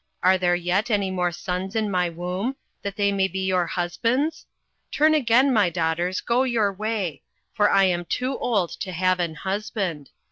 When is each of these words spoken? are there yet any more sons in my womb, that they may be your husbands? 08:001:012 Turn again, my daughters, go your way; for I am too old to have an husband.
are 0.23 0.35
there 0.39 0.55
yet 0.55 0.89
any 0.89 1.11
more 1.11 1.31
sons 1.31 1.75
in 1.75 1.87
my 1.87 2.09
womb, 2.09 2.55
that 2.81 2.95
they 2.95 3.11
may 3.11 3.27
be 3.27 3.45
your 3.45 3.67
husbands? 3.67 4.47
08:001:012 4.89 4.97
Turn 4.97 5.13
again, 5.13 5.53
my 5.53 5.69
daughters, 5.69 6.21
go 6.21 6.41
your 6.41 6.73
way; 6.73 7.21
for 7.53 7.69
I 7.69 7.83
am 7.83 8.05
too 8.05 8.35
old 8.39 8.71
to 8.79 8.93
have 8.93 9.19
an 9.19 9.35
husband. 9.35 10.09